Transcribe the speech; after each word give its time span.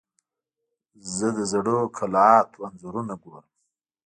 زه 1.15 1.27
د 1.37 1.39
زړو 1.51 1.77
قلعاتو 1.97 2.57
انځورونه 2.67 3.13
ګورم. 3.23 3.45